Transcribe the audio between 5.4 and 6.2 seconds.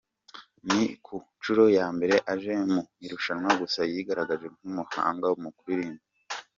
mu kuririmba.